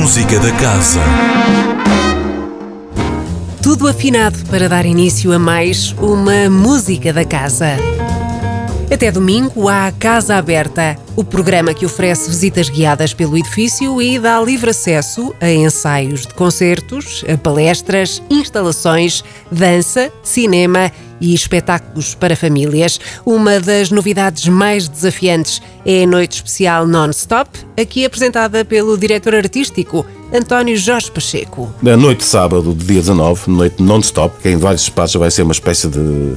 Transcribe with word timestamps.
Música 0.00 0.40
da 0.40 0.50
Casa. 0.52 1.00
Tudo 3.62 3.86
afinado 3.86 4.38
para 4.46 4.66
dar 4.66 4.86
início 4.86 5.30
a 5.30 5.38
mais 5.38 5.94
uma 5.98 6.48
Música 6.48 7.12
da 7.12 7.22
Casa. 7.22 7.76
Até 8.90 9.12
domingo 9.12 9.68
há 9.68 9.92
Casa 9.92 10.36
Aberta, 10.36 10.96
o 11.20 11.24
programa 11.24 11.74
que 11.74 11.84
oferece 11.84 12.30
visitas 12.30 12.70
guiadas 12.70 13.12
pelo 13.12 13.36
edifício 13.36 14.00
e 14.00 14.18
dá 14.18 14.40
livre 14.40 14.70
acesso 14.70 15.34
a 15.38 15.50
ensaios 15.50 16.22
de 16.22 16.32
concertos, 16.32 17.22
a 17.30 17.36
palestras, 17.36 18.22
instalações, 18.30 19.22
dança, 19.52 20.10
cinema 20.22 20.90
e 21.20 21.34
espetáculos 21.34 22.14
para 22.14 22.34
famílias. 22.34 22.98
Uma 23.26 23.60
das 23.60 23.90
novidades 23.90 24.48
mais 24.48 24.88
desafiantes 24.88 25.60
é 25.84 26.04
a 26.04 26.06
noite 26.06 26.36
especial 26.36 26.86
non-stop, 26.86 27.50
aqui 27.78 28.06
apresentada 28.06 28.64
pelo 28.64 28.96
diretor 28.96 29.34
artístico 29.34 30.06
António 30.32 30.74
Jorge 30.74 31.10
Pacheco. 31.10 31.70
Na 31.82 31.98
noite 31.98 32.20
de 32.20 32.24
sábado, 32.24 32.72
de 32.72 32.82
dia 32.82 33.00
19, 33.00 33.50
noite 33.50 33.82
non-stop, 33.82 34.40
que 34.40 34.48
em 34.48 34.56
vários 34.56 34.84
espaços 34.84 35.16
vai 35.16 35.30
ser 35.30 35.42
uma 35.42 35.52
espécie 35.52 35.86
de 35.86 36.34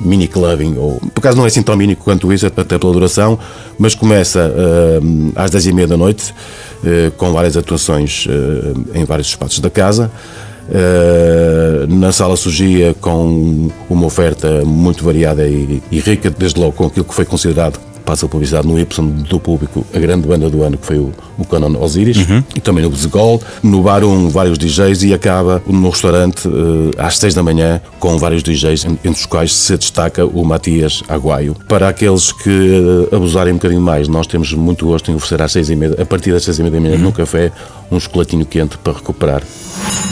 mini 0.00 0.28
clubbing, 0.28 0.76
ou 0.76 1.00
por 1.14 1.20
acaso 1.20 1.36
não 1.36 1.44
é 1.44 1.48
assim 1.48 1.62
tão 1.62 1.76
mini 1.76 1.96
quanto 1.96 2.32
isso, 2.32 2.46
até 2.46 2.78
pela 2.78 2.92
duração, 2.92 3.38
mas 3.78 3.94
começa 3.94 4.23
uh, 4.32 5.32
às 5.36 5.50
10h30 5.50 5.86
da 5.86 5.96
noite, 5.96 6.34
uh, 6.82 7.10
com 7.12 7.32
várias 7.32 7.56
atuações 7.56 8.26
uh, 8.26 8.84
em 8.94 9.04
vários 9.04 9.28
espaços 9.28 9.58
da 9.60 9.70
casa. 9.70 10.10
na 11.88 12.10
sala 12.10 12.36
surgia 12.36 12.94
com 12.98 13.70
uma 13.90 14.06
oferta 14.06 14.64
muito 14.64 15.04
variada 15.04 15.46
e, 15.46 15.82
e 15.90 16.00
rica, 16.00 16.30
desde 16.30 16.58
logo 16.58 16.72
com 16.72 16.86
aquilo 16.86 17.04
que 17.04 17.14
foi 17.14 17.26
considerado 17.26 17.78
passa 18.04 18.26
a 18.26 18.28
publicidade 18.28 18.66
no 18.66 18.78
Y 18.78 19.24
do 19.28 19.40
público 19.40 19.84
a 19.94 19.98
grande 19.98 20.26
banda 20.26 20.48
do 20.50 20.62
ano 20.62 20.76
que 20.76 20.86
foi 20.86 20.98
o, 20.98 21.12
o 21.38 21.44
Canon 21.44 21.80
Osiris 21.80 22.16
uhum. 22.18 22.42
e 22.54 22.60
também 22.60 22.84
no 22.84 22.90
Bezegol, 22.90 23.40
no 23.62 23.82
Bar 23.82 24.04
1 24.04 24.28
vários 24.28 24.58
DJs 24.58 25.02
e 25.04 25.14
acaba 25.14 25.62
no 25.66 25.88
restaurante 25.90 26.46
uh, 26.48 26.90
às 26.98 27.18
6 27.18 27.34
da 27.34 27.42
manhã 27.42 27.80
com 27.98 28.16
vários 28.18 28.42
DJs, 28.42 28.84
entre 28.84 29.10
os 29.10 29.26
quais 29.26 29.52
se 29.52 29.76
destaca 29.76 30.24
o 30.24 30.44
Matias 30.44 31.02
Aguaio. 31.08 31.56
Para 31.68 31.88
aqueles 31.88 32.32
que 32.32 32.50
uh, 32.50 33.14
abusarem 33.14 33.52
um 33.52 33.56
bocadinho 33.56 33.80
mais, 33.80 34.08
nós 34.08 34.26
temos 34.26 34.52
muito 34.52 34.86
gosto 34.86 35.10
em 35.10 35.14
oferecer 35.14 35.42
às 35.42 35.52
6 35.52 35.70
e 35.70 35.76
meia, 35.76 36.02
a 36.02 36.04
partir 36.04 36.32
das 36.32 36.44
6 36.44 36.58
e 36.58 36.62
meia 36.62 36.72
da 36.72 36.80
manhã 36.80 36.94
uhum. 36.96 37.02
no 37.02 37.12
café 37.12 37.52
um 37.90 38.00
chocolatinho 38.00 38.44
quente 38.44 38.76
para 38.78 38.92
recuperar. 38.92 39.42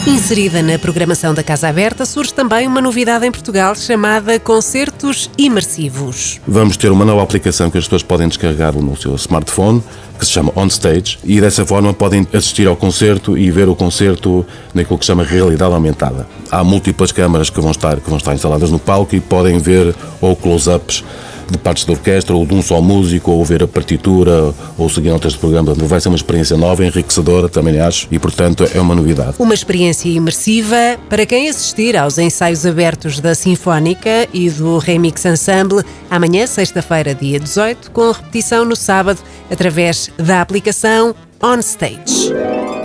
Inserida 0.06 0.62
na 0.62 0.78
programação 0.78 1.32
da 1.32 1.42
Casa 1.42 1.68
Aberta, 1.68 2.04
surge 2.04 2.34
também 2.34 2.66
uma 2.66 2.80
novidade 2.80 3.24
em 3.26 3.30
Portugal 3.30 3.74
chamada 3.74 4.38
Concertos 4.40 5.30
Imersivos. 5.38 6.40
Vamos 6.46 6.76
ter 6.76 6.90
uma 6.90 7.04
nova 7.04 7.22
aplicação 7.22 7.70
que 7.70 7.78
as 7.82 7.88
pessoas 7.88 8.02
podem 8.02 8.28
descarregar 8.28 8.74
no 8.74 8.96
seu 8.96 9.14
smartphone, 9.16 9.82
que 10.18 10.24
se 10.24 10.32
chama 10.32 10.52
On 10.54 10.66
Stage, 10.66 11.18
e 11.24 11.40
dessa 11.40 11.66
forma 11.66 11.92
podem 11.92 12.26
assistir 12.32 12.68
ao 12.68 12.76
concerto 12.76 13.36
e 13.36 13.50
ver 13.50 13.68
o 13.68 13.74
concerto 13.74 14.46
naquilo 14.72 14.98
que 14.98 15.04
se 15.04 15.08
chama 15.08 15.24
realidade 15.24 15.74
aumentada. 15.74 16.26
Há 16.50 16.62
múltiplas 16.62 17.10
câmaras 17.10 17.50
que 17.50 17.60
vão 17.60 17.72
estar, 17.72 18.00
que 18.00 18.08
vão 18.08 18.18
estar 18.18 18.34
instaladas 18.34 18.70
no 18.70 18.78
palco 18.78 19.16
e 19.16 19.20
podem 19.20 19.58
ver 19.58 19.94
ou 20.20 20.36
close-ups 20.36 21.02
de 21.52 21.58
partes 21.58 21.84
da 21.84 21.92
orquestra 21.92 22.34
ou 22.34 22.44
de 22.44 22.54
um 22.54 22.62
só 22.62 22.80
músico, 22.80 23.30
ou 23.30 23.44
ver 23.44 23.62
a 23.62 23.68
partitura, 23.68 24.52
ou 24.76 24.88
seguir 24.88 25.10
notas 25.10 25.32
de 25.32 25.38
programa. 25.38 25.74
Vai 25.74 26.00
ser 26.00 26.08
uma 26.08 26.16
experiência 26.16 26.56
nova, 26.56 26.84
enriquecedora, 26.84 27.48
também 27.48 27.78
acho, 27.78 28.08
e 28.10 28.18
portanto 28.18 28.66
é 28.74 28.80
uma 28.80 28.94
novidade. 28.94 29.34
Uma 29.38 29.54
experiência 29.54 30.08
imersiva 30.08 30.98
para 31.08 31.24
quem 31.26 31.48
assistir 31.48 31.96
aos 31.96 32.18
ensaios 32.18 32.66
abertos 32.66 33.20
da 33.20 33.34
Sinfónica 33.34 34.28
e 34.32 34.50
do 34.50 34.78
Remix 34.78 35.24
Ensemble 35.24 35.84
amanhã, 36.10 36.46
sexta-feira, 36.46 37.14
dia 37.14 37.38
18, 37.38 37.90
com 37.90 38.10
repetição 38.10 38.64
no 38.64 38.76
sábado, 38.76 39.20
através 39.50 40.10
da 40.18 40.40
aplicação 40.40 41.14
On 41.42 41.58
Stage. 41.58 42.32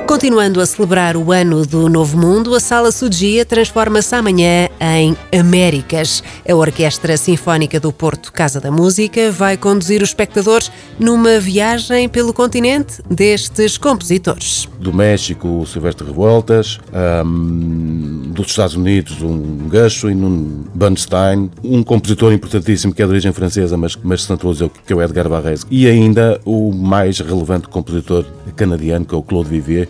Continuando 0.07 0.61
a 0.61 0.65
celebrar 0.65 1.17
o 1.17 1.33
ano 1.33 1.65
do 1.65 1.89
Novo 1.89 2.17
Mundo, 2.17 2.55
a 2.55 2.61
Sala 2.61 2.93
Sudia 2.93 3.45
transforma-se 3.45 4.15
amanhã 4.15 4.69
em 4.79 5.17
Américas. 5.37 6.23
A 6.47 6.55
Orquestra 6.55 7.17
Sinfónica 7.17 7.77
do 7.77 7.91
Porto 7.91 8.31
Casa 8.31 8.61
da 8.61 8.71
Música 8.71 9.29
vai 9.33 9.57
conduzir 9.57 10.01
os 10.01 10.07
espectadores 10.07 10.71
numa 10.97 11.41
viagem 11.41 12.07
pelo 12.07 12.33
continente 12.33 13.01
destes 13.11 13.77
compositores. 13.77 14.69
Do 14.79 14.93
México, 14.93 15.45
o 15.45 15.65
Silvestre 15.65 16.07
Revoltas, 16.07 16.79
um, 17.25 18.31
dos 18.31 18.47
Estados 18.47 18.75
Unidos, 18.75 19.21
um 19.21 19.69
Gershwin, 19.69 20.23
um 20.23 20.63
Bernstein, 20.73 21.51
um 21.61 21.83
compositor 21.83 22.31
importantíssimo 22.31 22.93
que 22.93 23.01
é 23.01 23.05
de 23.05 23.11
origem 23.11 23.33
francesa, 23.33 23.75
mas, 23.75 23.97
mas 24.01 24.23
se 24.23 24.29
naturalizou, 24.29 24.71
que 24.85 24.93
é 24.93 24.95
o 24.95 25.01
Edgar 25.01 25.27
Varese, 25.27 25.65
e 25.69 25.85
ainda 25.85 26.39
o 26.45 26.71
mais 26.71 27.19
relevante 27.19 27.67
compositor 27.67 28.23
canadiano, 28.55 29.05
que 29.05 29.13
é 29.13 29.17
o 29.17 29.21
Claude 29.21 29.49
Vivier, 29.49 29.89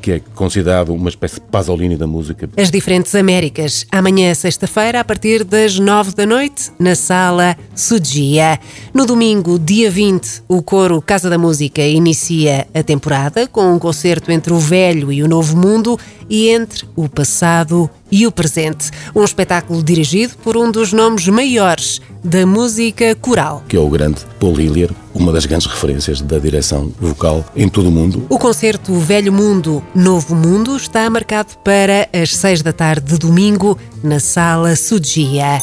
que 0.00 0.12
é 0.12 0.20
considerado 0.34 0.92
uma 0.94 1.08
espécie 1.08 1.36
de 1.36 1.42
Pasolini 1.42 1.96
da 1.96 2.06
música. 2.06 2.48
As 2.56 2.70
diferentes 2.70 3.14
Américas, 3.14 3.86
amanhã, 3.90 4.32
sexta-feira, 4.34 5.00
a 5.00 5.04
partir 5.04 5.44
das 5.44 5.78
nove 5.78 6.12
da 6.12 6.26
noite, 6.26 6.70
na 6.78 6.94
sala 6.94 7.56
Sudia. 7.74 8.58
No 8.94 9.06
domingo, 9.06 9.58
dia 9.58 9.90
20, 9.90 10.42
o 10.48 10.62
coro 10.62 11.02
Casa 11.02 11.28
da 11.28 11.38
Música 11.38 11.82
inicia 11.82 12.66
a 12.72 12.82
temporada 12.82 13.46
com 13.46 13.74
um 13.74 13.78
concerto 13.78 14.32
entre 14.32 14.52
o 14.52 14.58
velho 14.58 15.12
e 15.12 15.22
o 15.22 15.28
novo 15.28 15.56
mundo 15.56 15.98
e 16.28 16.48
entre 16.48 16.88
o 16.94 17.08
passado 17.08 17.90
e 18.10 18.26
o 18.26 18.32
presente. 18.32 18.90
Um 19.14 19.24
espetáculo 19.24 19.82
dirigido 19.82 20.34
por 20.42 20.56
um 20.56 20.70
dos 20.70 20.92
nomes 20.92 21.26
maiores 21.28 22.00
da 22.22 22.46
música 22.46 23.14
coral. 23.14 23.62
Que 23.68 23.76
é 23.76 23.80
o 23.80 23.88
grande 23.88 24.20
Paul 24.38 24.58
Hillier, 24.58 24.90
uma 25.14 25.32
das 25.32 25.46
grandes 25.46 25.66
referências 25.66 26.20
da 26.20 26.38
direção 26.38 26.92
vocal 27.00 27.44
em 27.56 27.68
todo 27.68 27.88
o 27.88 27.92
mundo. 27.92 28.26
O 28.28 28.38
concerto 28.38 28.94
Velho 28.94 29.32
Mundo, 29.32 29.82
Novo 29.94 30.36
Mundo 30.36 30.76
está 30.76 31.10
marcado 31.10 31.56
para 31.64 32.08
as 32.12 32.36
seis 32.36 32.62
da 32.62 32.72
tarde 32.72 33.12
de 33.12 33.18
domingo 33.18 33.76
na 34.02 34.20
Sala 34.20 34.76
Sudia. 34.76 35.60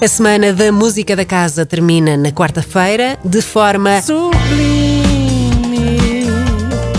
A 0.00 0.08
Semana 0.08 0.52
da 0.52 0.70
Música 0.70 1.16
da 1.16 1.24
Casa 1.24 1.66
termina 1.66 2.16
na 2.16 2.30
quarta-feira 2.30 3.18
de 3.24 3.42
forma 3.42 4.00
sublime 4.02 4.95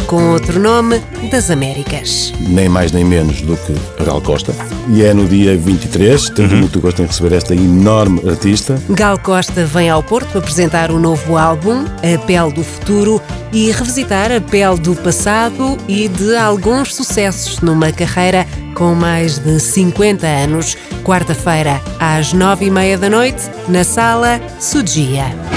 com 0.08 0.32
outro 0.32 0.60
nome, 0.60 1.00
das 1.30 1.52
Américas. 1.52 2.34
Nem 2.40 2.70
mais 2.70 2.92
nem 2.92 3.04
menos 3.04 3.42
do 3.42 3.58
que 3.58 3.74
Gal 4.04 4.22
Costa. 4.22 4.54
E 4.90 5.04
é 5.04 5.14
no 5.14 5.28
dia 5.28 5.58
23, 5.58 6.30
tenho 6.30 6.50
uhum. 6.50 6.58
muito 6.60 6.80
gosto 6.80 7.02
em 7.02 7.06
receber 7.06 7.36
esta 7.36 7.54
enorme 7.54 8.22
artista. 8.28 8.82
Gal 8.90 9.20
Costa 9.20 9.66
vem 9.66 9.90
ao 9.90 10.02
Porto 10.02 10.38
apresentar 10.38 10.92
o 10.92 11.00
novo 11.00 11.38
álbum, 11.38 11.86
A 11.98 12.26
Pele 12.26 12.54
do 12.54 12.64
Futuro, 12.64 13.22
e 13.52 13.70
revisitar 13.72 14.32
a 14.32 14.42
pele 14.42 14.78
do 14.80 14.96
passado 14.96 15.78
e 15.88 16.08
de 16.08 16.36
alguns 16.36 16.96
sucessos 16.96 17.60
numa 17.60 17.92
carreira 17.92 18.48
com 18.74 18.96
mais 18.96 19.38
de 19.38 19.60
50 19.60 20.26
anos. 20.26 20.78
Quarta-feira, 21.04 21.82
às 22.00 22.34
nove 22.34 22.66
e 22.66 22.72
meia 22.72 22.98
da 22.98 23.10
noite, 23.10 23.50
na 23.68 23.84
sala 23.84 24.40
Sudia. 24.60 25.57